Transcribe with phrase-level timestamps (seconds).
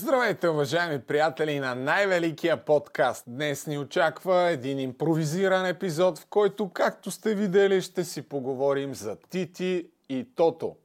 [0.00, 3.24] Здравейте, уважаеми приятели на най-великия подкаст.
[3.26, 9.16] Днес ни очаква един импровизиран епизод, в който, както сте видели, ще си поговорим за
[9.16, 10.76] Тити и Тото.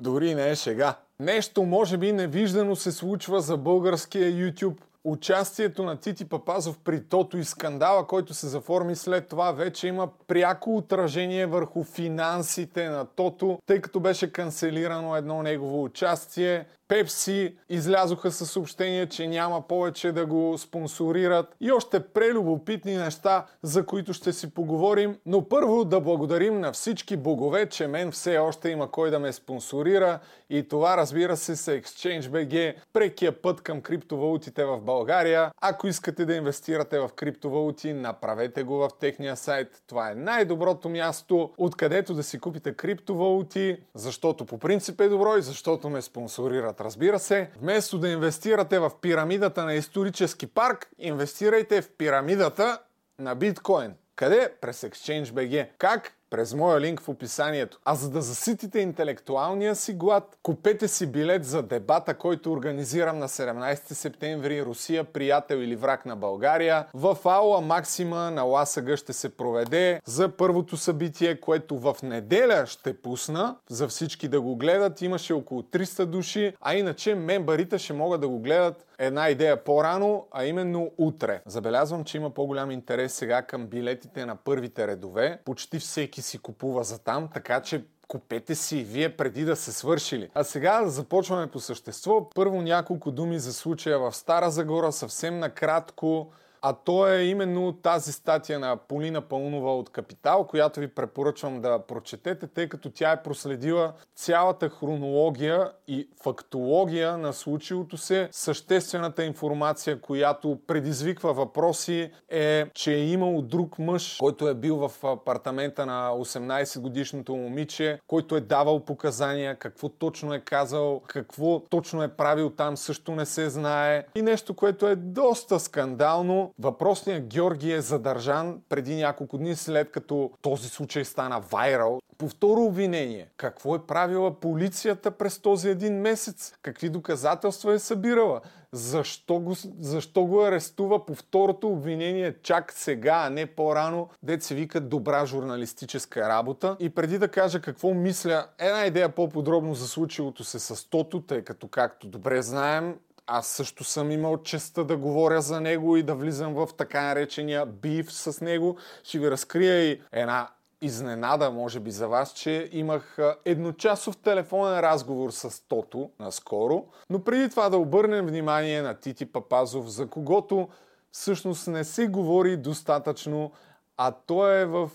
[0.00, 0.96] Дори не е шега.
[1.20, 7.38] Нещо, може би, невиждано се случва за българския YouTube– участието на Тити Папазов при Тото
[7.38, 13.58] и скандала, който се заформи след това, вече има пряко отражение върху финансите на Тото,
[13.66, 16.66] тъй като беше канцелирано едно негово участие.
[16.88, 23.86] Пепси излязоха със съобщение, че няма повече да го спонсорират и още прелюбопитни неща, за
[23.86, 25.18] които ще си поговорим.
[25.26, 29.32] Но първо да благодарим на всички богове, че мен все още има кой да ме
[29.32, 30.18] спонсорира
[30.50, 35.50] и това разбира се с ExchangeBG, прекия път към криптовалутите в България.
[35.60, 39.82] Ако искате да инвестирате в криптовалути, направете го в техния сайт.
[39.86, 45.42] Това е най-доброто място, откъдето да си купите криптовалути, защото по принцип е добро и
[45.42, 47.50] защото ме спонсорират инвестират, разбира се.
[47.60, 52.78] Вместо да инвестирате в пирамидата на исторически парк, инвестирайте в пирамидата
[53.18, 53.94] на биткоин.
[54.16, 54.52] Къде?
[54.60, 55.68] През ExchangeBG.
[55.78, 56.12] Как?
[56.34, 57.78] През моя линк в описанието.
[57.84, 63.28] А за да заситите интелектуалния си глад, купете си билет за дебата, който организирам на
[63.28, 66.86] 17 септември Русия, приятел или враг на България.
[66.94, 73.02] В Аула Максима на Ласъга ще се проведе за първото събитие, което в неделя ще
[73.02, 75.02] пусна за всички да го гледат.
[75.02, 80.26] Имаше около 300 души, а иначе мембарите ще могат да го гледат една идея по-рано,
[80.32, 81.40] а именно утре.
[81.46, 85.38] Забелязвам, че има по-голям интерес сега към билетите на първите редове.
[85.44, 90.30] Почти всеки си купува за там, така че купете си вие преди да се свършили.
[90.34, 92.30] А сега започваме по същество.
[92.34, 96.32] Първо няколко думи за случая в Стара Загора, съвсем накратко
[96.66, 101.78] а то е именно тази статия на Полина Пълнова от Капитал, която ви препоръчвам да
[101.78, 108.28] прочетете, тъй като тя е проследила цялата хронология и фактология на случилото се.
[108.32, 115.04] Съществената информация, която предизвиква въпроси е, че е имал друг мъж, който е бил в
[115.04, 122.02] апартамента на 18 годишното момиче, който е давал показания, какво точно е казал, какво точно
[122.02, 124.06] е правил там, също не се знае.
[124.14, 130.30] И нещо, което е доста скандално, Въпросният Георги е задържан преди няколко дни след като
[130.42, 132.00] този случай стана вайрал.
[132.18, 136.54] По второ обвинение, какво е правила полицията през този един месец?
[136.62, 138.40] Какви доказателства е събирала?
[138.72, 144.54] Защо го, защо го арестува по второто обвинение чак сега, а не по-рано, дет се
[144.54, 146.76] вика добра журналистическа работа?
[146.80, 151.42] И преди да кажа какво мисля, една идея по-подробно за случилото се с Тото, тъй
[151.42, 152.96] като както добре знаем,
[153.26, 157.66] аз също съм имал честа да говоря за него и да влизам в така наречения
[157.66, 158.76] бив с него.
[159.02, 160.48] Ще ви разкрия и една
[160.80, 166.84] изненада, може би за вас, че имах едночасов телефонен разговор с Тото наскоро.
[167.10, 170.68] Но преди това да обърнем внимание на Тити Папазов, за когото
[171.12, 173.52] всъщност не се говори достатъчно,
[173.96, 174.90] а той е в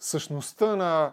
[0.00, 1.12] същността на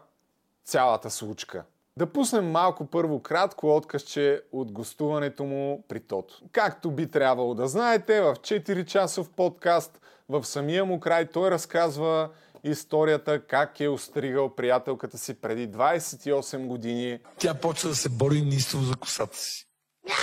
[0.66, 1.64] цялата случка.
[2.00, 6.42] Да пуснем малко първо кратко откъсче от гостуването му при Тото.
[6.52, 12.30] Както би трябвало да знаете, в 4-часов подкаст в самия му край той разказва
[12.64, 17.20] историята как е остригал приятелката си преди 28 години.
[17.38, 19.66] Тя почва да се бори неистово за косата си.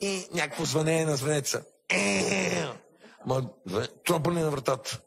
[0.00, 1.64] И някакво звънение на звънеца.
[3.26, 3.48] Ма,
[4.06, 5.00] тропане на вратата.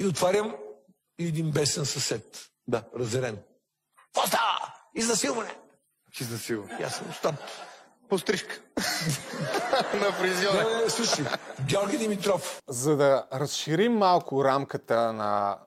[0.00, 0.56] И отварям
[1.18, 2.50] и един бесен съсед.
[2.68, 3.38] Да, разерен.
[4.04, 4.74] Какво става?
[4.94, 5.56] Изнасилване!
[6.20, 6.78] Изнасилване.
[6.84, 7.34] аз съм стоп.
[8.08, 8.60] Пострижка.
[9.94, 10.70] на фризьора.
[10.70, 11.24] Не, не, слушай,
[11.68, 12.62] Георги Димитров.
[12.68, 15.58] За да разширим малко рамката на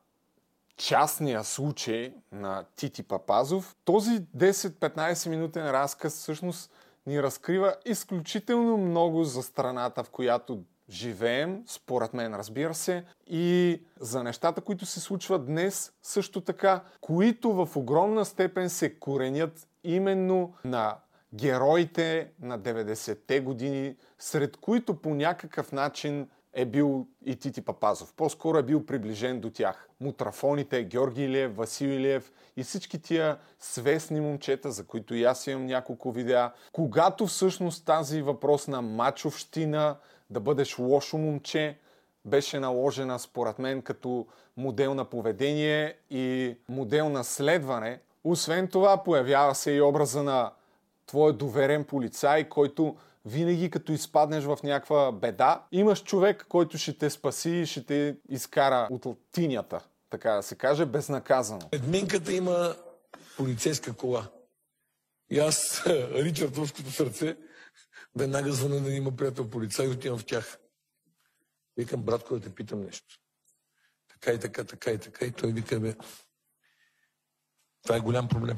[0.78, 6.72] частния случай на Тити Папазов, този 10-15 минутен разказ всъщност
[7.06, 14.24] ни разкрива изключително много за страната, в която живеем, според мен, разбира се, и за
[14.24, 20.96] нещата, които се случват днес, също така, които в огромна степен се коренят именно на
[21.34, 28.14] героите на 90-те години, сред които по някакъв начин е бил и Тити Папазов.
[28.14, 29.90] По-скоро е бил приближен до тях.
[30.02, 35.66] Мутрафоните, Георги Илиев, Васил Илиев и всички тия свестни момчета, за които и аз имам
[35.66, 36.52] няколко видеа.
[36.72, 39.96] Когато всъщност тази въпрос на мачовщина,
[40.30, 41.78] да бъдеш лошо момче,
[42.26, 44.28] беше наложена според мен като
[44.58, 48.00] модел на поведение и модел на следване.
[48.24, 50.52] Освен това, появява се и образа на
[51.06, 52.96] твой доверен полицай, който
[53.26, 58.16] винаги като изпаднеш в някаква беда, имаш човек, който ще те спаси и ще те
[58.30, 59.80] изкара от тинята,
[60.10, 61.62] така да се каже, безнаказано.
[61.72, 62.76] Едминката има
[63.38, 64.28] полицейска кола.
[65.30, 65.84] И аз,
[66.14, 67.36] Ричардовското сърце,
[68.16, 70.60] веднага звъна да има приятел полицай и отивам в тях.
[71.78, 73.20] Викам, братко, да те питам нещо.
[74.08, 75.26] Така и така, така и така.
[75.26, 75.96] И той вика, бе,
[77.84, 78.58] това е голям проблем.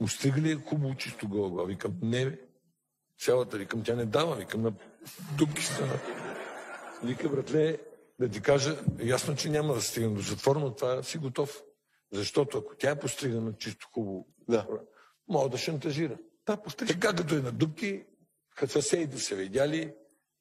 [0.00, 1.66] Устига ли е хубаво чисто гола?
[1.66, 2.40] Викам, не бе.
[3.18, 4.36] Цялата, викам, тя не дава.
[4.36, 4.72] Викам, на
[5.38, 6.00] дубки стана.
[7.04, 7.78] Вика, братле,
[8.20, 11.62] да ти кажа, ясно, че няма да стигна до затвор, но това си готов.
[12.12, 14.66] Защото ако тя е постригана чисто хубаво, Да.
[15.28, 16.18] мога да шантажира.
[16.44, 16.88] Та постриг.
[16.88, 18.04] Така като е на дубки,
[18.56, 19.94] като съседите са видяли,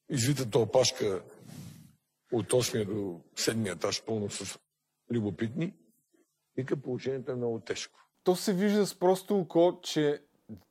[0.09, 1.23] извитата опашка
[2.31, 4.59] от 8 до 7 етаж, пълно с
[5.11, 5.73] любопитни,
[6.57, 7.99] вика, положението е много тежко.
[8.23, 10.21] То се вижда с просто око, че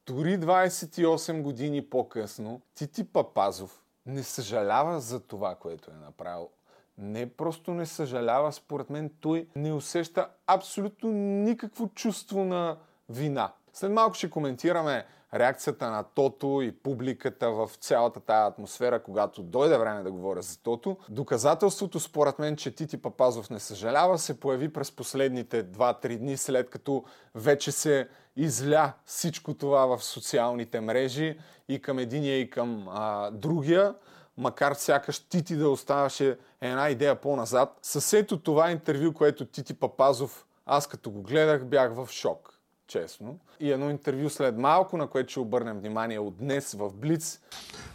[0.07, 6.51] дори 28 години по-късно Тити Папазов не съжалява за това, което е направил.
[6.99, 13.53] Не просто не съжалява, според мен той не усеща абсолютно никакво чувство на вина.
[13.77, 19.79] След малко ще коментираме реакцията на Тото и публиката в цялата тая атмосфера, когато дойде
[19.79, 20.97] време да говоря за Тото.
[21.09, 26.71] Доказателството, според мен, че Тити Папазов не съжалява, се появи през последните 2-3 дни, след
[26.71, 27.05] като
[27.35, 31.39] вече се изля всичко това в социалните мрежи
[31.69, 33.95] и към единия и към а, другия
[34.37, 37.79] макар сякаш Тити да оставаше една идея по-назад.
[37.83, 42.54] С ето това интервю, което Тити Папазов, аз като го гледах, бях в шок
[42.89, 43.39] честно.
[43.61, 47.41] И едно интервю след малко, на което ще обърнем внимание от днес в Блиц.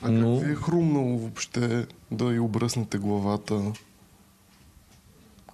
[0.02, 0.38] А Но...
[0.38, 3.74] как ви е хрумнало въобще да й обръснете главата?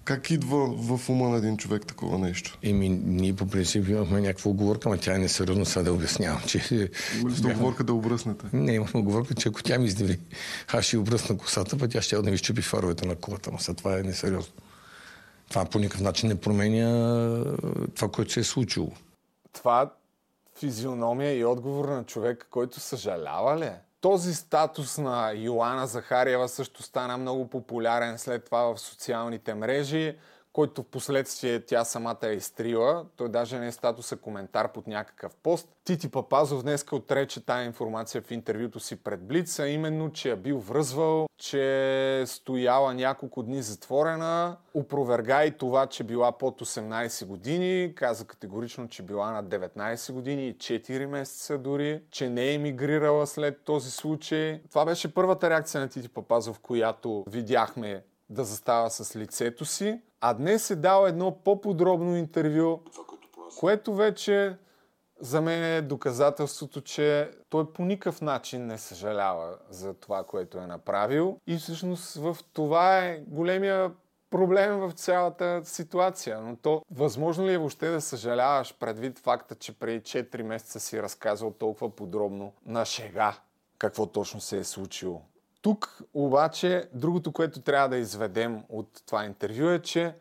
[0.04, 2.58] Как идва в ума на един човек такова нещо?
[2.64, 6.90] Еми, ние по принцип имахме някаква оговорка, но тя е несериозно сега да обяснявам, че...
[7.20, 8.46] Имали сте оговорка да обръснете?
[8.54, 10.20] Не, имахме оговорка, че ако тя ми издели,
[10.74, 13.76] аз ще обръсна косата, пък тя ще да ми щупи фаровете на колата, но сега
[13.76, 14.54] това е несериозно.
[15.50, 17.44] Това по никакъв начин не променя
[17.96, 18.92] това, което се е случило.
[19.56, 19.92] Това
[20.56, 23.82] физиономия и отговор на човек, който съжалява ли е?
[24.02, 30.18] Този статус на Йоана Захариева също стана много популярен след това в социалните мрежи,
[30.56, 33.06] който в последствие тя самата е изтрила.
[33.16, 35.70] Той даже не е статуса коментар под някакъв пост.
[35.84, 40.60] Тити Папазов днеска отрече тая информация в интервюто си пред Блица, именно, че е бил
[40.60, 48.26] връзвал, че стояла няколко дни затворена, опроверга и това, че била под 18 години, каза
[48.26, 53.62] категорично, че била на 19 години и 4 месеца дори, че не е емигрирала след
[53.64, 54.62] този случай.
[54.70, 60.02] Това беше първата реакция на Тити Папазов, която видяхме да застава с лицето си.
[60.28, 62.80] А днес е дал едно по-подробно интервю,
[63.60, 64.58] което вече
[65.20, 70.68] за мен е доказателството, че той по никакъв начин не съжалява за това, което е
[70.68, 71.40] направил.
[71.48, 73.92] И всъщност в това е големия
[74.30, 76.42] проблем в цялата ситуация.
[76.42, 81.02] Но то възможно ли е въобще да съжаляваш предвид факта, че преди 4 месеца си
[81.02, 83.40] разказал толкова подробно на шега
[83.78, 85.22] какво точно се е случило?
[85.66, 90.16] Тук обаче другото, което трябва да изведем от това интервю е, че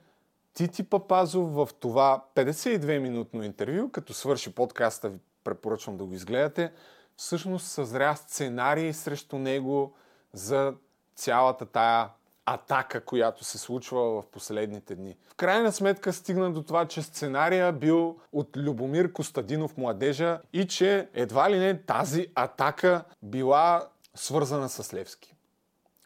[0.55, 6.73] Тити Папазов в това 52-минутно интервю, като свърши подкаста, ви препоръчвам да го изгледате,
[7.17, 9.94] всъщност съзря сценарий срещу него
[10.32, 10.75] за
[11.14, 12.08] цялата тая
[12.46, 15.17] атака, която се случва в последните дни.
[15.29, 21.08] В крайна сметка стигна до това, че сценария бил от Любомир Костадинов младежа и че
[21.14, 25.33] едва ли не тази атака била свързана с Левски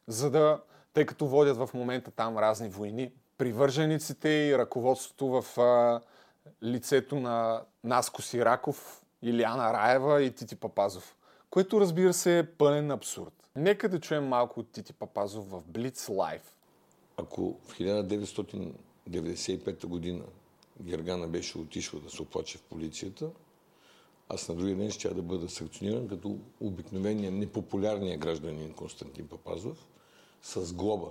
[0.08, 0.60] за да,
[0.92, 6.00] тъй като водят в момента там разни войни, привържениците и ръководството в а,
[6.62, 11.16] лицето на Наско Сираков, Илиана Раева и Тити Папазов,
[11.50, 13.32] което разбира се е пълен абсурд.
[13.56, 16.46] Нека да чуем малко от Тити Папазов в Blitz Live.
[17.16, 20.24] Ако в 1995 година
[20.80, 23.30] Гергана беше отишла да се оплаче в полицията,
[24.28, 29.88] аз на другия ден ще да бъда санкциониран като обикновения непопулярния гражданин Константин Папазов
[30.42, 31.06] с глоба,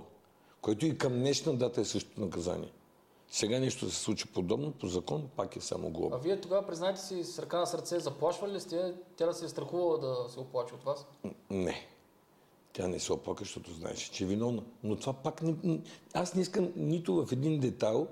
[0.60, 2.72] който и към днешна дата е същото наказание.
[3.30, 6.16] Сега нещо се случи подобно, по закон пак е само глоба.
[6.16, 9.44] А вие тогава, признайте си, с ръка на сърце, заплашвали ли сте тя да се
[9.44, 11.06] е страхувала да се оплаче от вас?
[11.50, 11.86] Не.
[12.72, 14.62] Тя не се оплака, защото знаеше, че е виновна.
[14.82, 15.80] Но това пак не...
[16.14, 18.06] Аз не искам нито в един детайл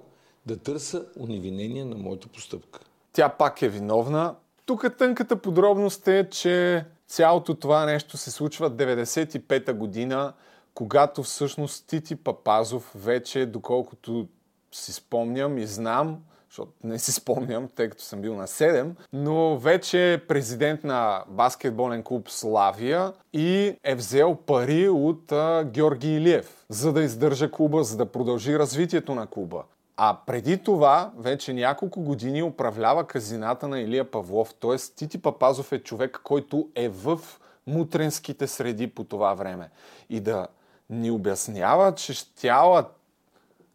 [0.46, 2.80] да търся уневинение на моята постъпка.
[3.12, 4.34] Тя пак е виновна.
[4.66, 10.32] Тук тънката подробност е, че цялото това нещо се случва 95-та година,
[10.76, 14.28] когато всъщност Тити Папазов вече, доколкото
[14.72, 16.18] си спомням и знам,
[16.50, 21.24] защото не си спомням, тъй като съм бил на 7, но вече е президент на
[21.28, 27.84] баскетболен клуб Славия и е взел пари от а, Георги Илиев, за да издържа клуба,
[27.84, 29.62] за да продължи развитието на клуба.
[29.96, 34.54] А преди това, вече няколко години управлява казината на Илия Павлов.
[34.54, 34.76] Т.е.
[34.96, 37.20] Тити Папазов е човек, който е в
[37.66, 39.70] мутренските среди по това време.
[40.10, 40.46] И да
[40.90, 42.84] ни обяснява, че щяла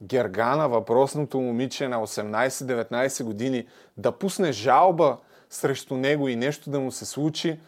[0.04, 5.18] Гергана, въпросното момиче на 18-19 години, да пусне жалба
[5.50, 7.60] срещу него и нещо да му се случи,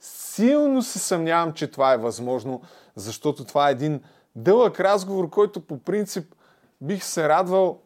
[0.00, 2.62] силно се съмнявам, че това е възможно,
[2.96, 4.00] защото това е един
[4.36, 6.34] дълъг разговор, който по принцип
[6.80, 7.81] бих се радвал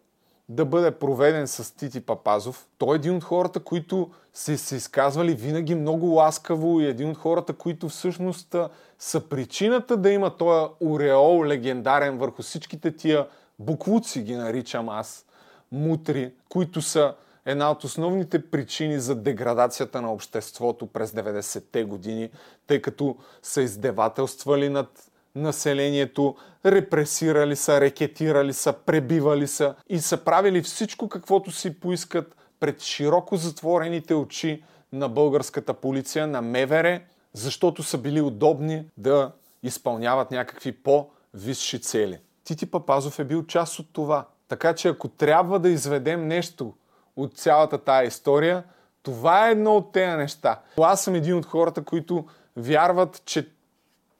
[0.49, 2.67] да бъде проведен с Тити Папазов.
[2.79, 7.17] Той е един от хората, които се, се изказвали винаги много ласкаво и един от
[7.17, 8.57] хората, които всъщност
[8.99, 13.26] са причината да има този ореол легендарен върху всичките тия
[13.59, 15.26] буклуци, ги наричам аз,
[15.73, 17.15] мутри, които са
[17.47, 22.31] една от основните причини за деградацията на обществото през 90-те години,
[22.67, 30.62] тъй като са издевателствали над населението, репресирали са, рекетирали са, пребивали са и са правили
[30.62, 34.62] всичко каквото си поискат пред широко затворените очи
[34.93, 37.00] на българската полиция, на МВР,
[37.33, 42.19] защото са били удобни да изпълняват някакви по-висши цели.
[42.45, 44.26] Тити Папазов е бил част от това.
[44.49, 46.75] Така че ако трябва да изведем нещо
[47.16, 48.64] от цялата тая история,
[49.02, 50.61] това е едно от тези неща.
[50.81, 52.25] Аз съм един от хората, които
[52.57, 53.56] вярват, че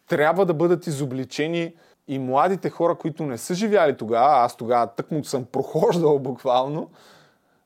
[0.09, 1.75] трябва да бъдат изобличени
[2.09, 6.91] и младите хора, които не са живяли тогава, аз тогава тъкмо съм прохождал буквално,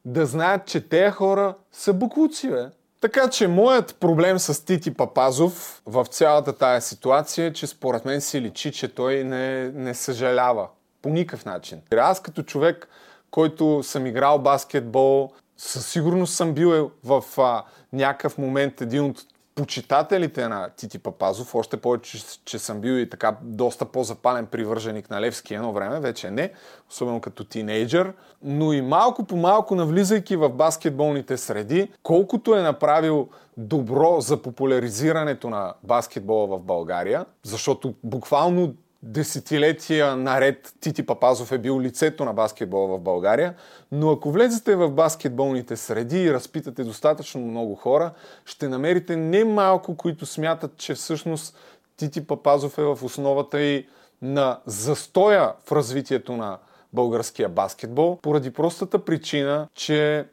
[0.05, 2.67] да знаят, че тези хора са буклуци, бе.
[3.01, 8.21] Така че моят проблем с Тити Папазов в цялата тая ситуация е, че според мен
[8.21, 10.69] си личи, че той не, не съжалява.
[11.03, 11.81] По никакъв начин.
[11.97, 12.89] Аз като човек,
[13.31, 19.19] който съм играл баскетбол, със сигурност съм бил в а, някакъв момент един от
[19.61, 25.21] почитателите на Тити Папазов, още повече, че, съм бил и така доста по-запален привърженик на
[25.21, 26.53] Левски едно време, вече не,
[26.91, 28.13] особено като тинейджър,
[28.43, 35.51] но и малко по малко навлизайки в баскетболните среди, колкото е направил добро за популяризирането
[35.51, 42.99] на баскетбола в България, защото буквално десетилетия наред Тити Папазов е бил лицето на баскетбола
[42.99, 43.55] в България,
[43.93, 48.11] но ако влезете в баскетболните среди и разпитате достатъчно много хора,
[48.45, 51.57] ще намерите не малко, които смятат, че всъщност
[51.97, 53.87] Тити Папазов е в основата и
[54.23, 56.59] на застоя в развитието на
[56.93, 60.27] българския баскетбол, поради простата причина, че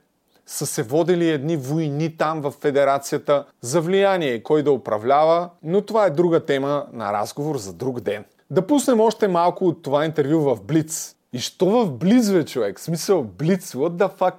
[0.45, 5.81] са се водили едни войни там в федерацията за влияние и кой да управлява, но
[5.81, 8.25] това е друга тема на разговор за друг ден.
[8.51, 11.16] Да пуснем още малко от това интервю в Блиц.
[11.34, 12.80] И що в Блиц, бе, човек?
[12.80, 14.34] Смисъл, Блиц, what the fuck?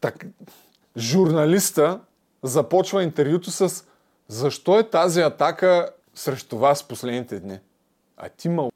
[0.00, 0.26] Так,
[0.96, 2.00] журналиста
[2.42, 3.84] започва интервюто с
[4.28, 7.58] защо е тази атака срещу вас последните дни?
[8.16, 8.70] А ти мал...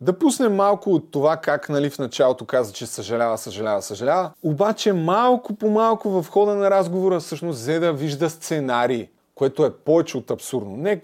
[0.00, 4.30] Да пуснем малко от това как нали, в началото каза, че съжалява, съжалява, съжалява.
[4.42, 9.74] Обаче малко по малко в хода на разговора всъщност взе да вижда сценарий, което е
[9.74, 10.76] повече от абсурдно.
[10.76, 11.02] Не,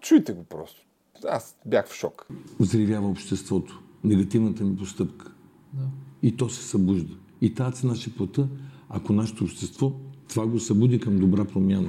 [0.00, 0.85] чуйте го просто.
[1.28, 2.26] Аз бях в шок.
[2.60, 3.82] Озревява обществото.
[4.04, 5.32] Негативната ми постъпка.
[5.72, 5.84] Да.
[6.22, 7.14] И то се събужда.
[7.40, 8.48] И тази цена ще плата,
[8.88, 9.92] ако нашето общество
[10.28, 11.88] това го събуди към добра промяна.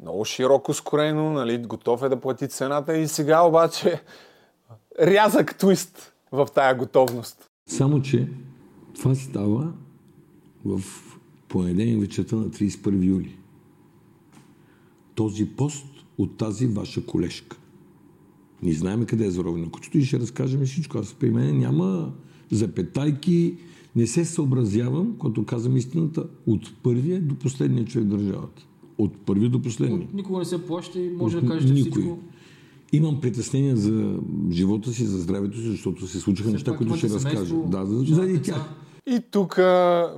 [0.00, 4.02] Много широко скорено, нали, готов е да плати цената и сега обаче
[5.00, 7.50] рязък твист в тая готовност.
[7.66, 8.28] Само, че
[8.94, 9.72] това става
[10.64, 10.80] в
[11.48, 13.38] понеделник вечерта на 31 юли.
[15.14, 15.86] Този пост
[16.18, 17.56] от тази ваша колежка.
[18.64, 20.98] Ние знаем къде е заровено кучето и ще разкажем всичко.
[20.98, 22.12] Аз при мен няма
[22.50, 23.56] запетайки,
[23.96, 28.66] не се съобразявам, когато казвам истината, от първия до последния човек в държавата.
[28.98, 30.08] От първи до последния.
[30.14, 31.90] Никога не се плаща и може да кажете Никой.
[31.90, 32.18] всичко.
[32.92, 34.16] Имам притеснения за
[34.50, 37.54] живота си, за здравето си, защото се случиха неща, които ще разкажа.
[37.54, 38.74] Да, заради тях.
[39.06, 39.56] И тук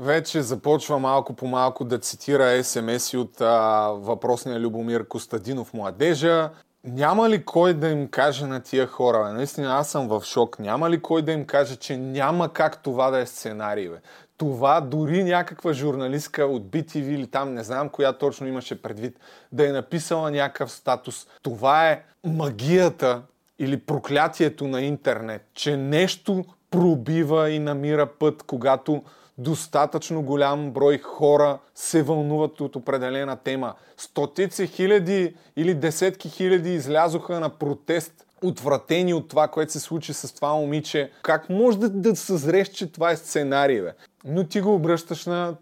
[0.01, 6.51] вече започва малко по малко да цитира СМС от а, въпросния Любомир Костадинов младежа.
[6.87, 9.33] Няма ли кой да им каже на тия хора?
[9.33, 10.59] Наистина аз съм в шок.
[10.59, 13.89] Няма ли кой да им каже, че няма как това да е сценарий?
[13.89, 13.97] Бе?
[14.37, 19.19] Това дори някаква журналистка от BTV или там, не знам коя точно имаше предвид,
[19.53, 21.27] да е написала някакъв статус.
[21.43, 23.23] Това е магията
[23.59, 29.03] или проклятието на интернет, че нещо пробива и намира път, когато
[29.39, 33.75] достатъчно голям брой хора се вълнуват от определена тема.
[33.97, 40.35] Стотици хиляди или десетки хиляди излязоха на протест отвратени от това, което се случи с
[40.35, 41.11] това момиче.
[41.23, 43.93] Как може да, да съзреш, че това е сценарий, бе?
[44.25, 45.55] Но ти го обръщаш на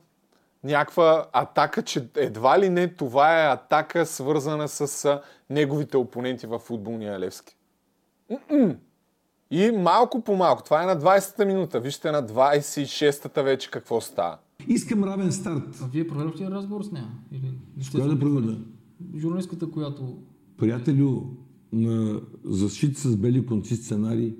[0.65, 7.21] някаква атака, че едва ли не това е атака свързана с неговите опоненти в футболния
[7.21, 7.57] Левски.
[8.31, 8.75] М-м.
[9.55, 14.39] И малко по малко, това е на 20-та минута, вижте на 26-та вече какво става.
[14.69, 15.63] Искам равен старт.
[15.83, 17.09] А вие проведохте ли разговор с нея?
[17.33, 18.57] Или сте Коя да проведа?
[19.17, 20.19] Журналистката, която...
[20.59, 21.23] Приятелю,
[21.73, 24.35] на защит с бели конци сценарий,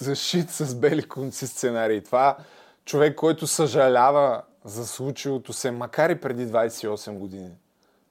[0.00, 2.00] Зашит с бели конци сценарии.
[2.00, 2.36] Това
[2.84, 7.50] човек, който съжалява за случилото се, макар и преди 28 години.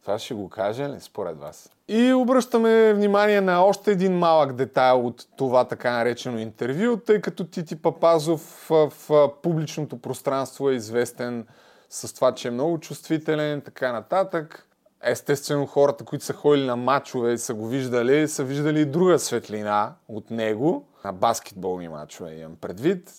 [0.05, 1.69] Това ще го каже ли, според вас?
[1.87, 7.43] И обръщаме внимание на още един малък детайл от това така наречено интервю, тъй като
[7.43, 11.47] Тити Папазов в, в публичното пространство е известен
[11.89, 14.67] с това, че е много чувствителен, така нататък.
[15.03, 19.19] Естествено, хората, които са ходили на матчове и са го виждали, са виждали и друга
[19.19, 23.11] светлина от него, на баскетболни матчове имам предвид.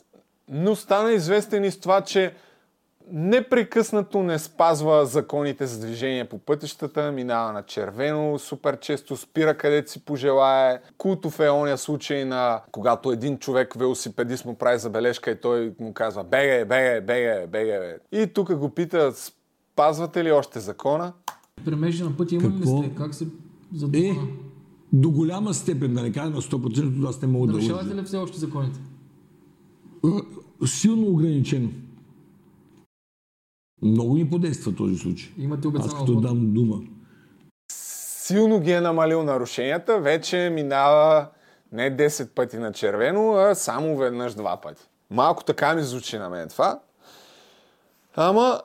[0.49, 2.35] Но стана известен и с това, че
[3.13, 9.91] непрекъснато не спазва законите за движение по пътищата, минава на червено, супер често спира където
[9.91, 10.81] си пожелае.
[10.99, 15.93] Култов е ония случай на когато един човек велосипедист му прави забележка и той му
[15.93, 17.95] казва бегай, бегай, бегай, бегай.
[18.13, 21.13] И тук го пита, спазвате ли още закона?
[21.65, 22.83] Премежи на пътя има ли Какво?
[22.83, 22.95] сте?
[22.95, 23.29] Как се Е,
[23.75, 24.23] задумва?
[24.93, 28.01] до голяма степен, да не кажа на 100%, аз не мога да Нарушавате лъжа.
[28.01, 28.81] ли все още законите?
[30.67, 31.69] Силно ограничено.
[33.83, 35.33] Много ни подейства този случай.
[35.38, 36.76] Имате Аз като дам дума.
[37.73, 41.26] Силно ги е намалил нарушенията, вече минава
[41.73, 44.83] не 10 пъти на червено, а само веднъж два пъти.
[45.11, 46.80] Малко така ми звучи на мен това.
[48.16, 48.61] Ама,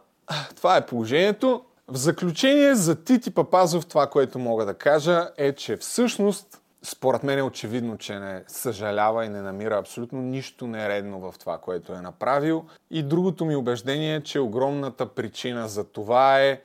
[0.55, 1.61] това е положението.
[1.87, 7.39] В заключение за Тити Папазов това, което мога да кажа е, че всъщност, според мен
[7.39, 12.01] е очевидно, че не съжалява и не намира абсолютно нищо нередно в това, което е
[12.01, 12.65] направил.
[12.91, 16.61] И другото ми убеждение е, че огромната причина за това е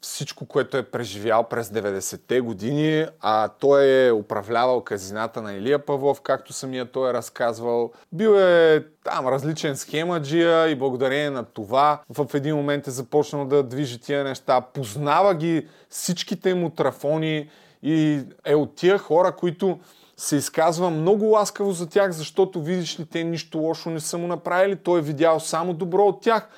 [0.00, 6.20] всичко, което е преживял през 90-те години, а той е управлявал казината на Илия Павлов,
[6.20, 7.92] както самия той е разказвал.
[8.12, 13.62] Бил е там различен схемаджия и благодарение на това в един момент е започнал да
[13.62, 14.60] движи тия неща.
[14.60, 17.50] Познава ги всичките му трафони
[17.82, 19.78] и е от тия хора, които
[20.16, 24.26] се изказва много ласкаво за тях, защото видиш ли те нищо лошо не са му
[24.26, 26.48] направили, той е видял само добро от тях.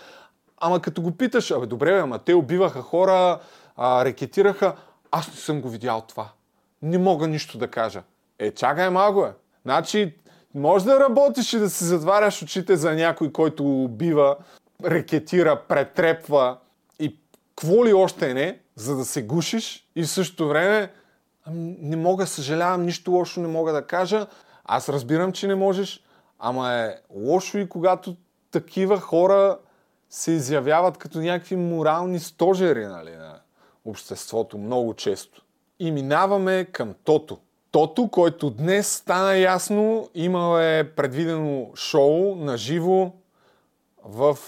[0.61, 3.40] Ама като го питаш, абе добре, бе, ама те убиваха хора,
[3.76, 4.76] а, рекетираха,
[5.11, 6.28] аз не съм го видял това.
[6.83, 8.02] Не мога нищо да кажа.
[8.38, 9.33] Е, чакай малко, е.
[9.62, 10.14] Значи,
[10.54, 14.37] може да работиш и да си затваряш очите за някой, който убива,
[14.85, 16.56] рекетира, претрепва
[16.98, 17.16] и
[17.56, 20.92] какво ли още не, за да се гушиш и в същото време
[21.46, 24.26] не мога, съжалявам, нищо лошо не мога да кажа.
[24.64, 26.05] Аз разбирам, че не можеш,
[26.38, 28.16] ама е лошо и когато
[28.50, 29.59] такива хора
[30.11, 33.40] се изявяват като някакви морални стожери нали, на
[33.85, 35.42] обществото много често.
[35.79, 37.38] И минаваме към Тото.
[37.70, 43.12] Тото, който днес стана ясно, имал е предвидено шоу на живо
[44.05, 44.38] в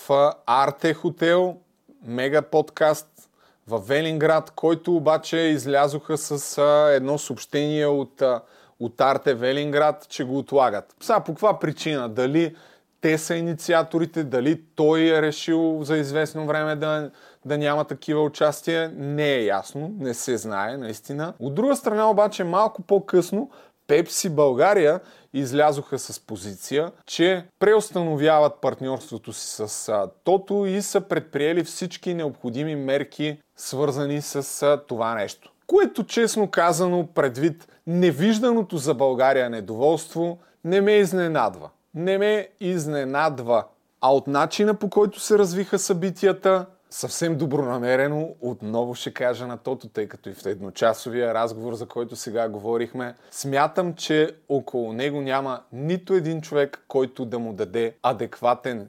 [0.47, 1.57] Арте хотел,
[2.05, 3.31] мега подкаст
[3.69, 8.41] в Велинград, който обаче излязоха с а, едно съобщение от, а,
[8.81, 10.95] от Арте Велинград, че го отлагат.
[11.01, 12.09] Сега по каква причина?
[12.09, 12.57] Дали
[13.01, 17.11] те са инициаторите, дали той е решил за известно време да,
[17.45, 21.35] да няма такива участия, не е ясно, не се знае наистина.
[21.39, 23.51] От друга страна обаче малко по-късно
[23.87, 25.01] Пепси България
[25.35, 33.39] излязоха с позиция, че преустановяват партньорството си с Тото и са предприели всички необходими мерки,
[33.57, 35.53] свързани с това нещо.
[35.67, 41.71] Което, честно казано, предвид невижданото за България недоволство, не ме изненадва.
[41.95, 43.65] Не ме изненадва.
[44.01, 49.89] А от начина по който се развиха събитията, съвсем добронамерено, отново ще кажа на Тото,
[49.89, 55.63] тъй като и в едночасовия разговор, за който сега говорихме, смятам, че около него няма
[55.73, 58.89] нито един човек, който да му даде адекватен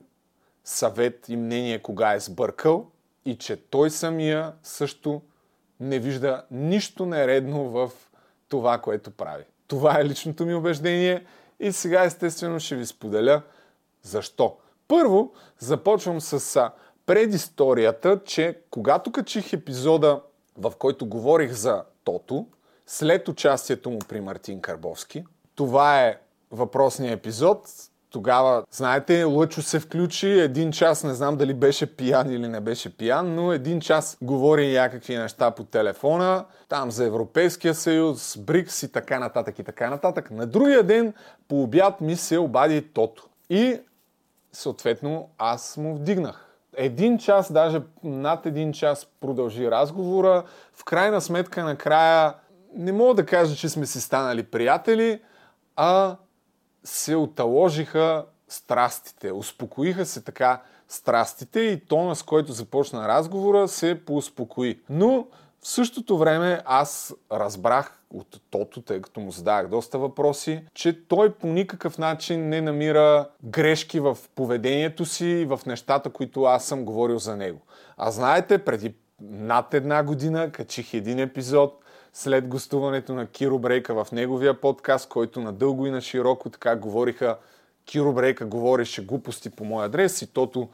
[0.64, 2.88] съвет и мнение кога е сбъркал
[3.26, 5.22] и че той самия също
[5.80, 7.92] не вижда нищо нередно в
[8.50, 9.44] това, което прави.
[9.68, 11.26] Това е личното ми убеждение
[11.60, 13.42] и сега естествено ще ви споделя
[14.02, 14.58] защо.
[14.88, 16.70] Първо, започвам с
[17.06, 20.22] предисторията, че когато качих епизода,
[20.58, 22.48] в който говорих за Тото,
[22.88, 25.24] след участието му при Мартин Карбовски,
[25.56, 26.18] това е
[26.52, 27.68] въпросният епизод.
[28.10, 32.98] Тогава, знаете, Лъчо се включи, един час, не знам дали беше пиян или не беше
[32.98, 38.92] пиян, но един час говори някакви неща по телефона, там за Европейския съюз, БРИКС и
[38.92, 40.32] така нататък и така нататък.
[40.32, 41.14] На другия ден
[41.48, 43.30] по обяд ми се обади Тото.
[43.50, 43.80] И
[44.52, 46.43] съответно аз му вдигнах.
[46.78, 50.44] Един час, даже над един час продължи разговора.
[50.74, 52.34] В крайна сметка, накрая,
[52.76, 55.22] не мога да кажа, че сме си станали приятели,
[55.76, 56.16] а
[56.84, 59.32] се оталожиха страстите.
[59.32, 64.80] Успокоиха се така страстите и тона, с който започна разговора, се поуспокои.
[64.90, 65.28] Но
[65.64, 71.34] в същото време аз разбрах от Тото, тъй като му задавах доста въпроси, че той
[71.34, 76.86] по никакъв начин не намира грешки в поведението си и в нещата, които аз съм
[76.86, 77.62] говорил за него.
[77.98, 81.80] А знаете, преди над една година качих един епизод
[82.14, 87.38] след гостуването на Киро Брейка в неговия подкаст, който надълго и на широко така говориха
[87.86, 90.70] Киро Брейка говореше глупости по мой адрес и Тото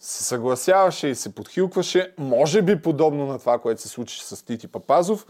[0.00, 4.68] се съгласяваше и се подхилкваше, може би подобно на това, което се случи с Тити
[4.68, 5.26] Папазов.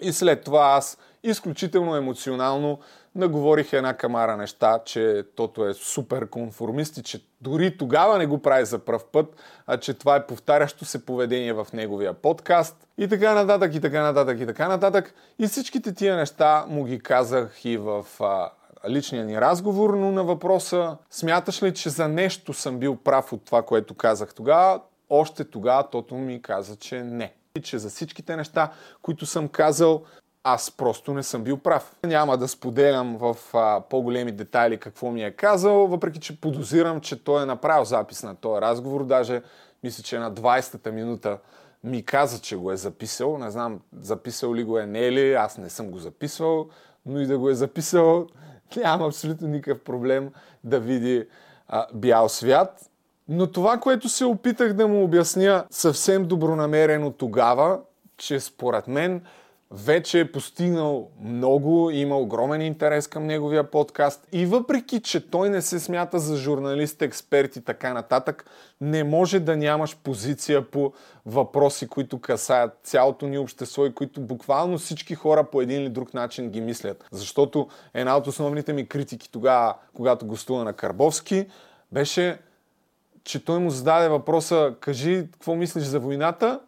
[0.00, 2.78] И след това аз изключително емоционално
[3.14, 8.42] наговорих една камара неща, че тото е супер конформист и че дори тогава не го
[8.42, 13.08] прави за пръв път, а че това е повтарящо се поведение в неговия подкаст и
[13.08, 15.14] така нататък, и така нататък, и така нататък.
[15.38, 18.50] И всичките тия неща му ги казах и в а,
[18.88, 23.44] личния ни разговор, но на въпроса смяташ ли, че за нещо съм бил прав от
[23.44, 27.32] това, което казах тогава, още тогава тото ми каза, че не.
[27.56, 30.02] И че за всичките неща, които съм казал,
[30.44, 31.96] аз просто не съм бил прав.
[32.04, 37.24] Няма да споделям в а, по-големи детайли какво ми е казал, въпреки че подозирам, че
[37.24, 39.04] той е направил запис на този разговор.
[39.04, 39.42] Даже
[39.82, 41.38] мисля, че на 20-та минута
[41.84, 43.38] ми каза, че го е записал.
[43.38, 46.68] Не знам, записал ли го е, не е ли, аз не съм го записвал,
[47.06, 48.26] но и да го е записал,
[48.84, 50.30] няма абсолютно никакъв проблем
[50.64, 51.26] да види
[51.68, 52.90] а, бял свят.
[53.28, 57.80] Но това, което се опитах да му обясня съвсем добронамерено тогава,
[58.16, 59.22] че според мен
[59.72, 65.62] вече е постигнал много, има огромен интерес към неговия подкаст и въпреки, че той не
[65.62, 68.44] се смята за журналист, експерт и така нататък,
[68.80, 70.92] не може да нямаш позиция по
[71.26, 76.14] въпроси, които касаят цялото ни общество и които буквално всички хора по един или друг
[76.14, 77.04] начин ги мислят.
[77.10, 81.46] Защото една от основните ми критики тогава, когато гостува на Карбовски,
[81.92, 82.38] беше,
[83.24, 86.60] че той му зададе въпроса, кажи, какво мислиш за войната?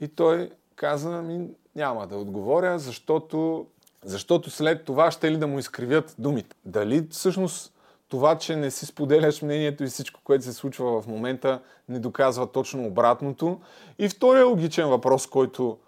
[0.00, 3.66] И той каза, ми, няма да отговоря, защото,
[4.04, 6.56] защото след това ще ли да му изкривят думите.
[6.64, 7.72] Дали всъщност
[8.08, 12.52] това, че не си споделяш мнението и всичко, което се случва в момента, не доказва
[12.52, 13.60] точно обратното.
[13.98, 15.78] И втория логичен въпрос, който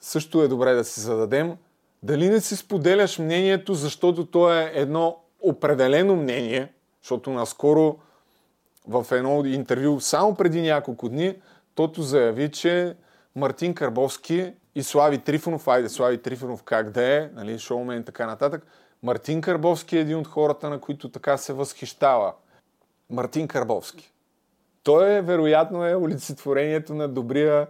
[0.00, 1.56] също е добре да си зададем,
[2.02, 7.96] дали не си споделяш мнението, защото то е едно определено мнение, защото наскоро
[8.88, 11.34] в едно интервю само преди няколко дни,
[11.74, 12.96] тото заяви, че
[13.36, 18.26] Мартин Карбовски и Слави Трифонов, айде Слави Трифонов как да е, нали, шоумен и така
[18.26, 18.66] нататък.
[19.02, 22.32] Мартин Карбовски е един от хората, на които така се възхищава.
[23.10, 24.12] Мартин Карбовски.
[24.82, 27.66] Той е, вероятно, е олицетворението на добрия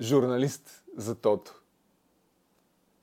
[0.00, 1.54] журналист за Тото.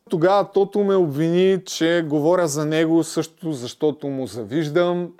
[0.10, 5.14] Тогава Тото ме обвини, че говоря за него също, защото му завиждам.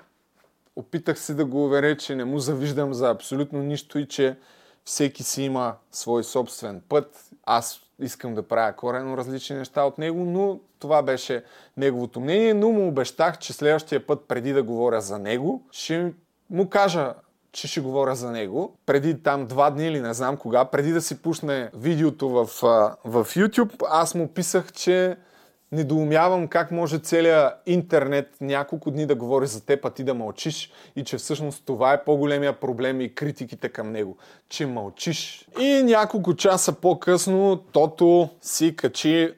[0.76, 4.36] Опитах се да го уверя, че не му завиждам за абсолютно нищо и че
[4.84, 7.30] всеки си има свой собствен път.
[7.44, 11.44] Аз искам да правя корено различни неща от него, но това беше
[11.76, 16.12] неговото мнение, но му обещах, че следващия път, преди да говоря за него, ще
[16.50, 17.14] му кажа,
[17.52, 18.76] че ще говоря за него.
[18.86, 22.46] Преди там два дни или не знам кога, преди да си пусне видеото в,
[23.04, 25.16] в YouTube, аз му писах, че
[25.72, 30.70] недоумявам как може целият интернет няколко дни да говори за теб, а ти да мълчиш
[30.96, 34.16] и че всъщност това е по-големия проблем и критиките към него,
[34.48, 35.48] че мълчиш.
[35.60, 39.34] И няколко часа по-късно Тото си качи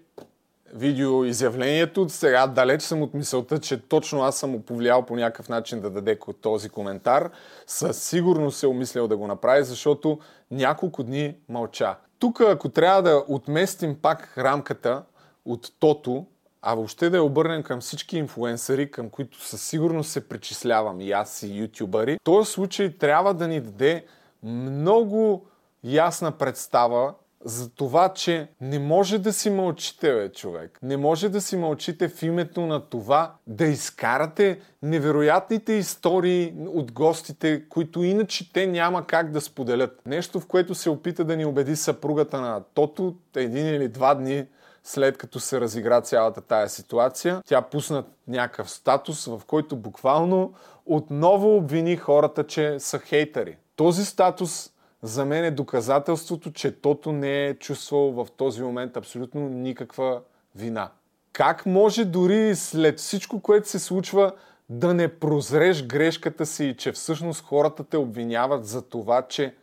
[0.74, 2.08] видеоизявлението.
[2.08, 5.90] Сега далеч съм от мисълта, че точно аз съм му повлиял по някакъв начин да
[5.90, 7.30] даде този коментар.
[7.66, 10.18] Със сигурност се е умислял да го направи, защото
[10.50, 11.96] няколко дни мълча.
[12.18, 15.02] Тук, ако трябва да отместим пак рамката,
[15.48, 16.26] от тото,
[16.62, 21.12] а въобще да я обърнем към всички инфуенсъри, към които със сигурност се причислявам и
[21.12, 24.04] аз и ютубъри, този случай трябва да ни даде
[24.42, 25.46] много
[25.84, 30.78] ясна представа за това, че не може да си мълчите, бе, човек.
[30.82, 37.68] Не може да си мълчите в името на това да изкарате невероятните истории от гостите,
[37.68, 40.00] които иначе те няма как да споделят.
[40.06, 44.46] Нещо, в което се опита да ни убеди съпругата на Тото един или два дни
[44.84, 47.42] след като се разигра цялата тая ситуация.
[47.46, 50.52] Тя пусна някакъв статус, в който буквално
[50.86, 53.56] отново обвини хората, че са хейтери.
[53.76, 54.70] Този статус
[55.02, 60.20] за мен е доказателството, че Тото не е чувствал в този момент абсолютно никаква
[60.54, 60.90] вина.
[61.32, 64.32] Как може дори след всичко, което се случва,
[64.68, 69.54] да не прозреш грешката си и че всъщност хората те обвиняват за това, че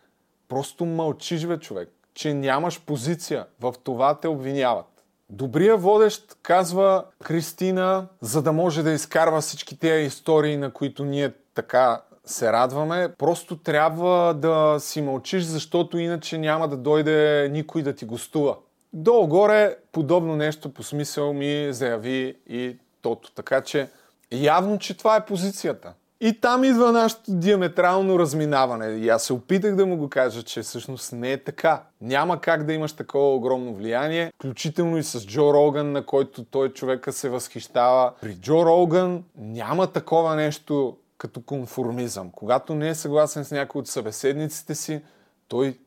[0.47, 3.45] просто мълчиш, бе, човек, че нямаш позиция.
[3.59, 4.94] В това те обвиняват.
[5.29, 11.33] Добрия водещ, казва Кристина, за да може да изкарва всички тези истории, на които ние
[11.53, 13.13] така се радваме.
[13.17, 18.57] Просто трябва да си мълчиш, защото иначе няма да дойде никой да ти гостува.
[18.93, 23.31] Долу-горе подобно нещо по смисъл ми заяви и Тото.
[23.31, 23.89] Така че
[24.31, 25.93] явно, че това е позицията.
[26.25, 28.87] И там идва нашето диаметрално разминаване.
[28.87, 31.83] И аз се опитах да му го кажа, че всъщност не е така.
[32.01, 36.73] Няма как да имаш такова огромно влияние, включително и с Джо Роган, на който той
[36.73, 38.13] човека се възхищава.
[38.21, 42.31] При Джо Роган няма такова нещо като конформизъм.
[42.31, 45.01] Когато не е съгласен с някой от събеседниците си,
[45.47, 45.77] той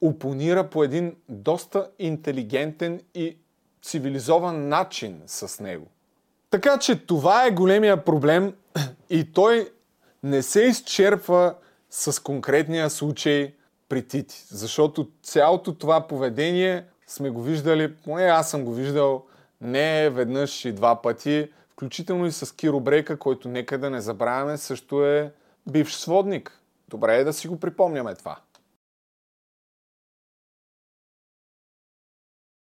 [0.00, 3.36] опонира по един доста интелигентен и
[3.82, 5.86] цивилизован начин с него.
[6.50, 8.54] Така че това е големия проблем
[9.10, 9.68] и той
[10.22, 11.54] не се изчерпва
[11.90, 13.54] с конкретния случай
[13.88, 14.44] при Тити.
[14.48, 19.24] Защото цялото това поведение сме го виждали, поне аз съм го виждал
[19.60, 24.56] не веднъж и два пъти, включително и с Киро Брейка, който нека да не забравяме,
[24.56, 25.32] също е
[25.70, 26.60] бивш сводник.
[26.88, 28.36] Добре е да си го припомняме това.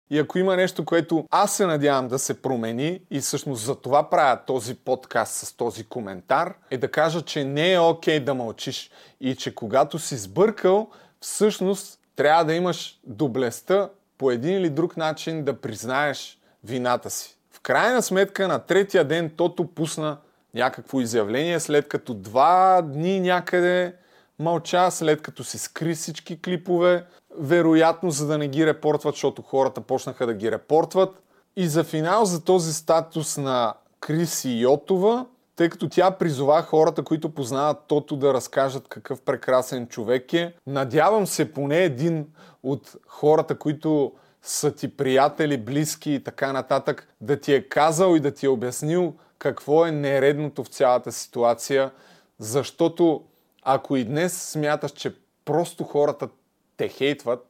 [0.09, 4.09] И ако има нещо, което аз се надявам да се промени и всъщност за това
[4.09, 8.91] правя този подкаст с този коментар, е да кажа, че не е окей да мълчиш
[9.21, 10.87] и че когато си сбъркал,
[11.21, 17.37] всъщност трябва да имаш доблестта по един или друг начин да признаеш вината си.
[17.51, 20.17] В крайна сметка на третия ден Тото пусна
[20.53, 23.93] някакво изявление, след като два дни някъде
[24.39, 27.05] мълча, след като си скри всички клипове,
[27.39, 31.23] вероятно за да не ги репортват, защото хората почнаха да ги репортват.
[31.55, 37.29] И за финал за този статус на Криси Йотова, тъй като тя призова хората, които
[37.29, 40.53] познават Тото да разкажат какъв прекрасен човек е.
[40.67, 42.27] Надявам се поне един
[42.63, 48.19] от хората, които са ти приятели, близки и така нататък, да ти е казал и
[48.19, 51.91] да ти е обяснил какво е нередното в цялата ситуация,
[52.39, 53.23] защото
[53.63, 56.27] ако и днес смяташ, че просто хората
[56.77, 57.47] те хейтват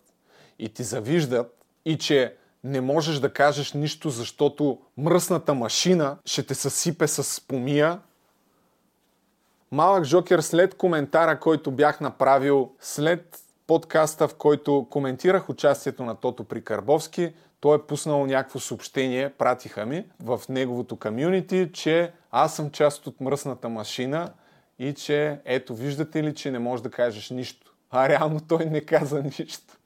[0.59, 6.55] и ти завиждат и че не можеш да кажеш нищо, защото мръсната машина ще те
[6.55, 7.99] съсипе с помия.
[9.71, 16.43] Малък Жокер след коментара, който бях направил след подкаста, в който коментирах участието на Тото
[16.43, 22.71] при Карбовски, той е пуснал някакво съобщение, пратиха ми в неговото комюнити, че аз съм
[22.71, 24.33] част от мръсната машина
[24.79, 27.66] и че ето виждате ли, че не можеш да кажеш нищо.
[27.91, 29.77] А реално той не каза нищо.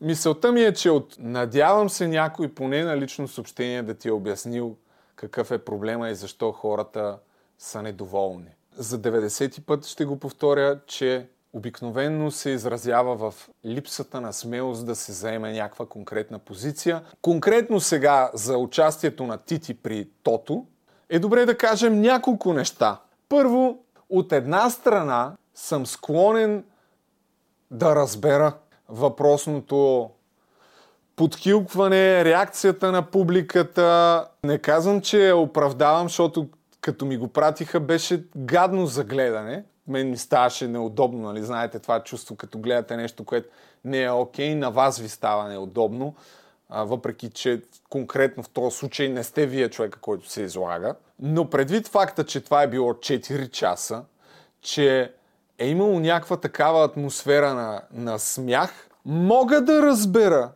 [0.00, 4.12] Мисълта ми е, че от надявам се някой поне на лично съобщение да ти е
[4.12, 4.76] обяснил
[5.16, 7.18] какъв е проблема и защо хората
[7.58, 8.50] са недоволни.
[8.76, 14.94] За 90 път ще го повторя, че обикновенно се изразява в липсата на смелост да
[14.94, 17.02] се заеме някаква конкретна позиция.
[17.22, 20.66] Конкретно сега за участието на Тити при Тото
[21.08, 23.00] е добре да кажем няколко неща.
[23.28, 23.78] Първо,
[24.10, 26.64] от една страна съм склонен
[27.70, 28.52] да разбера
[28.88, 30.10] въпросното
[31.16, 34.26] подхилкване, реакцията на публиката.
[34.44, 36.48] Не казвам, че я оправдавам, защото
[36.80, 39.64] като ми го пратиха беше гадно за гледане.
[39.88, 41.42] Мен ми ставаше неудобно, нали?
[41.42, 43.48] Знаете това чувство, като гледате нещо, което
[43.84, 46.14] не е окей, на вас ви става неудобно.
[46.68, 50.94] А, въпреки, че конкретно в този случай не сте вие човека, който се излага.
[51.18, 54.04] Но предвид факта, че това е било 4 часа,
[54.60, 55.12] че
[55.60, 60.50] е имало някаква такава атмосфера на, на смях, мога да разбера,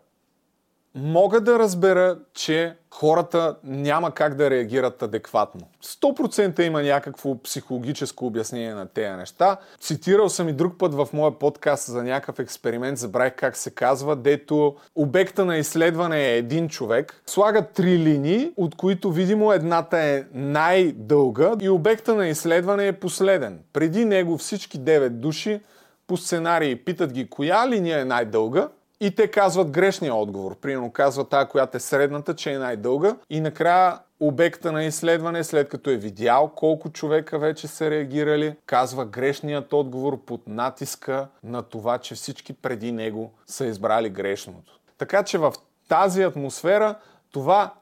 [0.94, 5.60] мога да разбера, че хората няма как да реагират адекватно.
[5.84, 9.56] 100% има някакво психологическо обяснение на тези неща.
[9.80, 14.16] Цитирал съм и друг път в моя подкаст за някакъв експеримент, забравих как се казва,
[14.16, 17.22] дето обекта на изследване е един човек.
[17.26, 23.58] Слага три линии, от които видимо едната е най-дълга и обекта на изследване е последен.
[23.72, 25.60] Преди него всички 9 души
[26.06, 28.68] по сценарии питат ги коя линия е най-дълга
[29.04, 30.56] и те казват грешния отговор.
[30.60, 33.16] Примерно казват тази, която е средната, че е най-дълга.
[33.30, 39.04] И накрая обекта на изследване, след като е видял колко човека вече са реагирали, казва
[39.04, 44.80] грешният отговор под натиска на това, че всички преди него са избрали грешното.
[44.98, 45.52] Така че в
[45.88, 46.94] тази атмосфера
[47.32, 47.74] това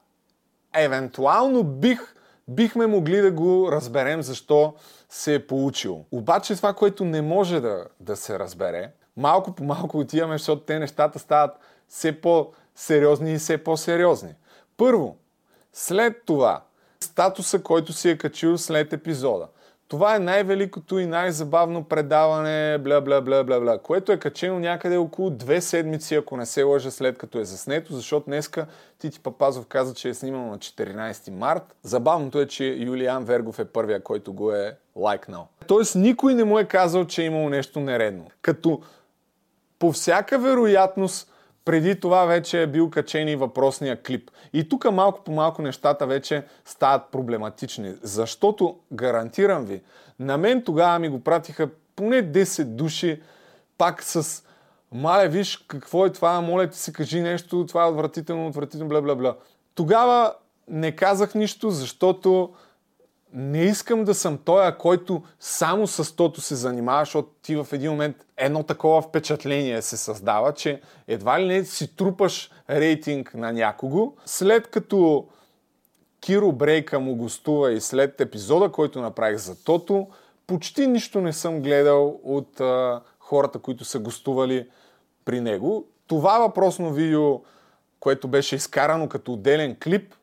[0.74, 2.14] евентуално бих,
[2.48, 4.74] бихме могли да го разберем защо
[5.08, 6.04] се е получило.
[6.10, 10.78] Обаче това, което не може да, да се разбере, малко по малко отиваме, защото те
[10.78, 11.50] нещата стават
[11.88, 14.34] все по-сериозни и все по-сериозни.
[14.76, 15.16] Първо,
[15.72, 16.62] след това,
[17.00, 19.48] статуса, който си е качил след епизода.
[19.92, 24.96] Това е най-великото и най-забавно предаване, бла бла бла бла бла, което е качено някъде
[24.96, 28.66] около две седмици, ако не се лъжа след като е заснето, защото днеска
[28.98, 31.76] Тити Папазов каза, че е снимал на 14 март.
[31.82, 35.48] Забавното е, че Юлиан Вергов е първия, който го е лайкнал.
[35.66, 38.26] Тоест никой не му е казал, че е имало нещо нередно.
[38.42, 38.80] Като
[39.82, 41.32] по всяка вероятност
[41.64, 44.30] преди това вече е бил качен и въпросния клип.
[44.52, 47.94] И тук малко по малко нещата вече стават проблематични.
[48.02, 49.82] Защото, гарантирам ви,
[50.18, 53.22] на мен тогава ми го пратиха поне 10 души,
[53.78, 54.44] пак с
[54.92, 59.00] Мале, виж какво е това, моля ти се, кажи нещо, това е отвратително, отвратително, бла
[59.00, 59.36] бла бла.
[59.74, 60.34] Тогава
[60.68, 62.54] не казах нищо, защото
[63.32, 67.90] не искам да съм той, който само с тото се занимава, защото ти в един
[67.90, 74.14] момент едно такова впечатление се създава, че едва ли не си трупаш рейтинг на някого.
[74.26, 75.26] След като
[76.20, 80.08] Киро Брейка му гостува и след епизода, който направих за Тото,
[80.46, 84.68] почти нищо не съм гледал от а, хората, които са гостували
[85.24, 85.86] при него.
[86.06, 87.40] Това въпросно видео,
[88.00, 90.14] което беше изкарано като отделен клип,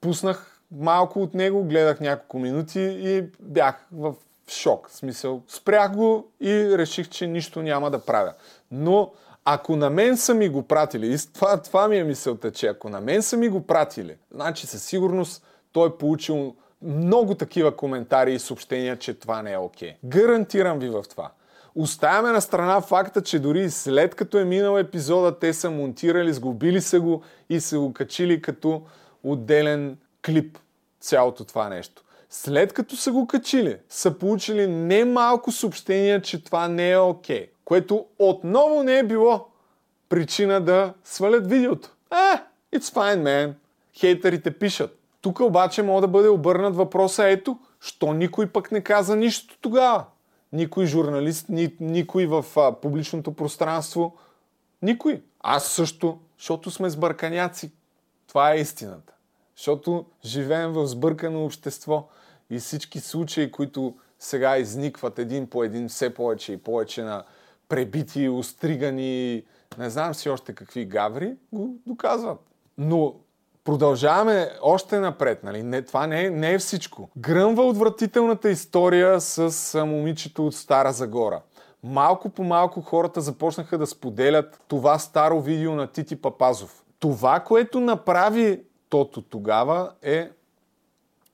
[0.00, 4.14] пуснах малко от него, гледах няколко минути и бях в
[4.48, 4.88] шок.
[4.88, 8.32] В смисъл, спрях го и реших, че нищо няма да правя.
[8.70, 9.12] Но
[9.44, 12.88] ако на мен са ми го пратили, и това, това ми е мисълта, че ако
[12.88, 18.34] на мен са ми го пратили, значи със сигурност той е получил много такива коментари
[18.34, 19.90] и съобщения, че това не е окей.
[19.90, 19.96] Okay.
[20.04, 21.30] Гарантирам ви в това.
[21.74, 26.80] Оставяме на страна факта, че дори след като е минал епизода, те са монтирали, сгубили
[26.80, 28.82] са го и са го качили като
[29.22, 30.58] отделен клип
[31.04, 32.02] цялото това нещо.
[32.30, 37.46] След като са го качили, са получили немалко съобщения, че това не е окей.
[37.46, 39.48] Okay, което отново не е било
[40.08, 41.90] причина да свалят видеото.
[42.12, 42.42] Е,
[42.78, 43.54] it's fine, man.
[43.98, 44.98] Хейтерите пишат.
[45.20, 50.04] Тук обаче мога да бъде обърнат въпроса, ето, що никой пък не каза нищо тогава?
[50.52, 54.16] Никой журналист, ни, никой в а, публичното пространство.
[54.82, 55.22] Никой.
[55.40, 57.72] Аз също, защото сме сбърканяци.
[58.26, 59.13] Това е истината.
[59.56, 62.08] Защото живеем в сбъркано общество
[62.50, 67.24] и всички случаи, които сега изникват един по един все повече и повече на
[67.68, 69.42] пребити, устригани,
[69.78, 72.38] не знам си още какви гаври, го доказват.
[72.78, 73.14] Но
[73.64, 75.44] продължаваме още напред.
[75.44, 75.62] Нали?
[75.62, 77.10] Не, това не е, не е всичко.
[77.16, 81.40] Гръмва отвратителната история с момичето от Стара Загора.
[81.82, 86.84] Малко по малко хората започнаха да споделят това старо видео на Тити Папазов.
[86.98, 88.60] Това, което направи
[88.94, 90.30] тото тогава е,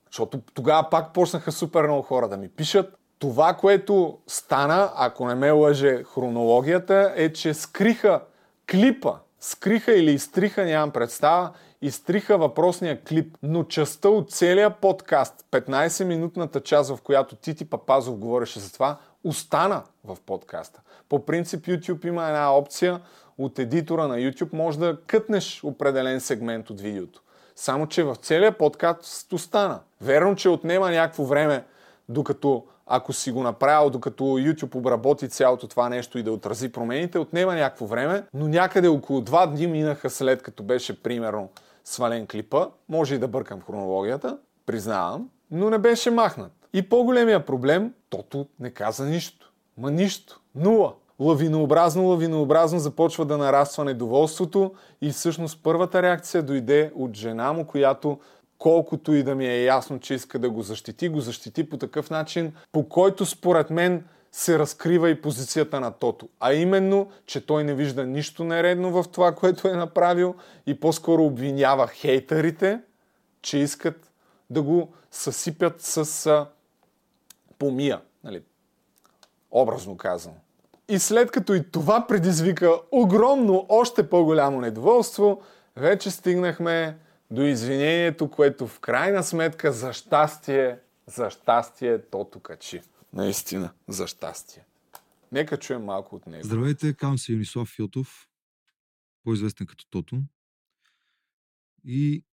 [0.05, 5.35] защото тогава пак почнаха супер много хора да ми пишат, това, което стана, ако не
[5.35, 8.21] ме лъже хронологията, е, че скриха
[8.71, 16.63] клипа, скриха или изтриха, нямам представа, изтриха въпросния клип, но частта от целия подкаст, 15-минутната
[16.63, 20.81] част, в която Тити Папазов говореше за това, остана в подкаста.
[21.09, 23.01] По принцип YouTube има една опция
[23.37, 27.21] от едитора на YouTube, може да кътнеш определен сегмент от видеото.
[27.55, 29.79] Само, че в целия подкаст остана.
[30.01, 31.63] Верно, че отнема някакво време,
[32.09, 37.19] докато ако си го направил, докато YouTube обработи цялото това нещо и да отрази промените,
[37.19, 41.49] отнема някакво време, но някъде около два дни минаха след като беше примерно
[41.83, 42.67] свален клипа.
[42.89, 46.51] Може и да бъркам хронологията, признавам, но не беше махнат.
[46.73, 49.51] И по-големия проблем, тото не каза нищо.
[49.77, 50.39] Ма нищо.
[50.55, 57.67] Нула лавинообразно, лавинообразно започва да нараства недоволството и всъщност първата реакция дойде от жена му,
[57.67, 58.19] която
[58.57, 62.09] колкото и да ми е ясно, че иска да го защити, го защити по такъв
[62.09, 66.29] начин, по който според мен се разкрива и позицията на Тото.
[66.39, 71.25] А именно, че той не вижда нищо нередно в това, което е направил и по-скоро
[71.25, 72.81] обвинява хейтерите,
[73.41, 74.11] че искат
[74.49, 76.45] да го съсипят с
[77.59, 78.01] помия.
[78.23, 78.41] Нали?
[79.51, 80.35] Образно казано.
[80.89, 85.41] И след като и това предизвика огромно, още по-голямо недоволство,
[85.75, 86.97] вече стигнахме
[87.31, 92.81] до извинението, което в крайна сметка за щастие, за щастие тото качи.
[93.13, 94.65] Наистина, за щастие.
[95.31, 96.43] Нека чуем малко от него.
[96.43, 98.27] Здравейте, казвам се Юнислав Филтов,
[99.23, 100.21] по-известен като Тото.
[101.83, 102.23] И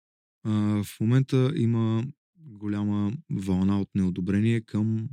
[0.45, 0.51] а,
[0.85, 2.05] в момента има
[2.37, 5.09] голяма вълна от неодобрение към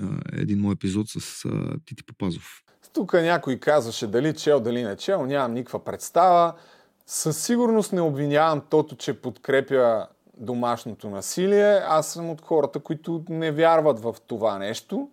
[0.00, 2.63] а, един мой епизод с а, Тити Папазов.
[2.92, 6.52] Тук някой казваше дали чел, дали не чел, нямам никаква представа.
[7.06, 10.06] Със сигурност не обвинявам тото, че подкрепя
[10.36, 11.82] домашното насилие.
[11.86, 15.08] Аз съм от хората, които не вярват в това нещо,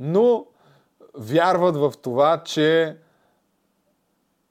[0.00, 0.46] но
[1.14, 2.96] вярват в това, че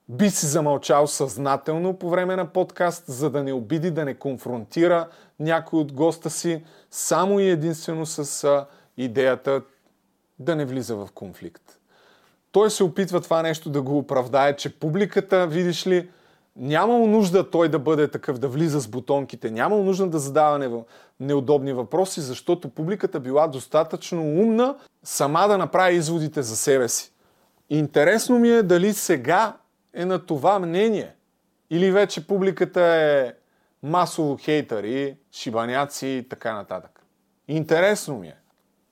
[0.10, 5.10] би си замълчал съзнателно по време на подкаст, за да не обиди, да не конфронтира
[5.39, 8.66] някой от госта си, само и единствено с
[8.97, 9.62] идеята
[10.39, 11.80] да не влиза в конфликт.
[12.56, 16.10] Той се опитва това нещо да го оправдае, че публиката, видиш ли,
[16.56, 20.84] нямало нужда той да бъде такъв, да влиза с бутонките, нямало нужда да задава
[21.20, 27.14] неудобни въпроси, защото публиката била достатъчно умна сама да направи изводите за себе си.
[27.70, 29.58] Интересно ми е дали сега
[29.93, 31.16] е на това мнение.
[31.70, 33.34] Или вече публиката е
[33.84, 37.06] масово хейтъри, шибаняци и така нататък.
[37.47, 38.38] Интересно ми е.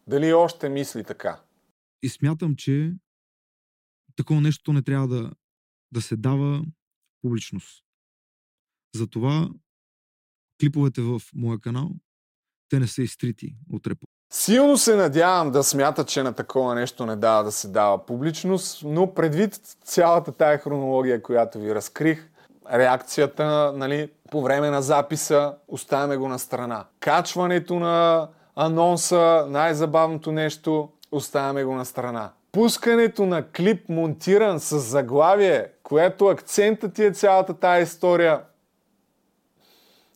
[0.07, 1.39] Дали още мисли така?
[2.01, 2.93] И смятам, че
[4.15, 5.31] такова нещо не трябва да,
[5.91, 6.65] да се дава
[7.21, 7.83] публичност.
[8.95, 9.49] Затова
[10.61, 11.91] клиповете в моя канал,
[12.69, 14.07] те не са изтрити от репо.
[14.33, 18.83] Силно се надявам да смята, че на такова нещо не дава да се дава публичност,
[18.85, 22.29] но предвид цялата тая хронология, която ви разкрих,
[22.73, 26.85] реакцията нали, по време на записа, оставяме го на страна.
[26.99, 32.31] Качването на анонса, най-забавното нещо, оставяме го на страна.
[32.53, 38.41] Пускането на клип монтиран с заглавие, което акцентът ти е цялата тая история,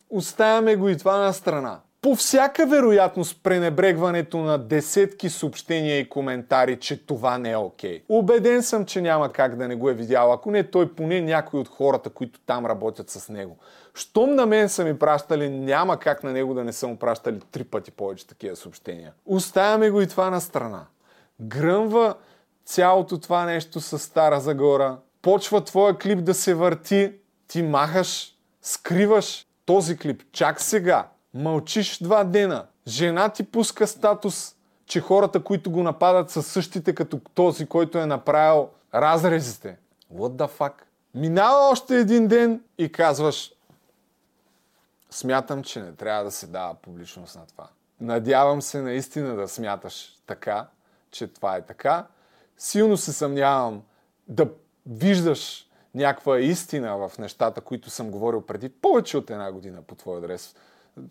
[0.10, 6.80] оставяме го и това на страна по всяка вероятност пренебрегването на десетки съобщения и коментари,
[6.80, 8.00] че това не е окей.
[8.00, 8.04] Okay.
[8.10, 11.60] Убеден съм, че няма как да не го е видял, ако не той поне някой
[11.60, 13.58] от хората, които там работят с него.
[13.94, 17.40] Щом на мен са ми пращали, няма как на него да не са му пращали
[17.52, 19.14] три пъти повече такива съобщения.
[19.26, 20.86] Оставяме го и това на страна.
[21.42, 22.16] Гръмва
[22.68, 24.98] цялото това нещо с Стара Загора.
[25.22, 27.14] Почва твоя клип да се върти,
[27.48, 32.66] ти махаш, скриваш този клип чак сега Мълчиш два дена.
[32.88, 34.56] Жена ти пуска статус,
[34.86, 39.78] че хората, които го нападат, са същите като този, който е направил разрезите.
[40.14, 40.74] What the fuck?
[41.16, 43.52] Минава още един ден и казваш
[45.10, 47.68] смятам, че не трябва да се дава публичност на това.
[48.02, 50.68] Надявам се наистина да смяташ така,
[51.12, 52.06] че това е така.
[52.58, 53.84] Силно се съмнявам
[54.28, 54.50] да
[54.86, 60.18] виждаш някаква истина в нещата, които съм говорил преди повече от една година по твой
[60.18, 60.56] адрес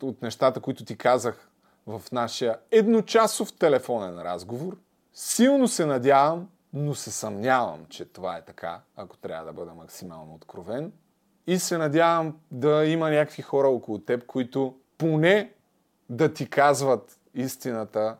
[0.02, 1.50] от нещата, които ти казах
[1.86, 4.76] в нашия едночасов телефонен разговор.
[5.14, 10.34] Силно се надявам, но се съмнявам, че това е така, ако трябва да бъда максимално
[10.34, 10.92] откровен.
[11.46, 15.52] И се надявам да има някакви хора около теб, които поне
[16.10, 18.16] да ти казват истината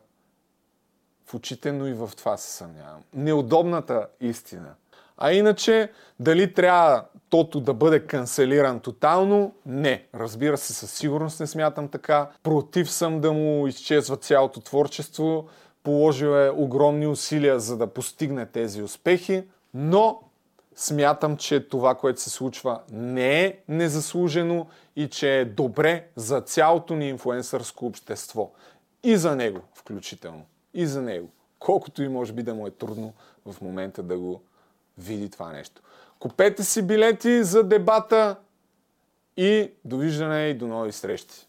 [1.27, 3.01] в очите, но и в това се съмнявам.
[3.13, 4.73] Неудобната истина–
[5.17, 9.55] а иначе, дали трябва тото да бъде канцелиран тотално?
[9.65, 10.05] Не.
[10.15, 12.29] Разбира се, със сигурност не смятам така.
[12.43, 15.47] Против съм да му изчезва цялото творчество.
[15.83, 20.21] Положил е огромни усилия за да постигне тези успехи, но
[20.75, 26.95] смятам, че това, което се случва, не е незаслужено и че е добре за цялото
[26.95, 28.51] ни инфуенсърско общество.
[29.03, 30.45] И за него, включително.
[30.77, 31.29] И за него.
[31.59, 33.13] Колкото и може би да му е трудно
[33.45, 34.41] в момента да го
[34.97, 35.81] види това нещо.
[36.19, 38.35] Купете си билети за дебата
[39.37, 41.46] и довиждане и до нови срещи.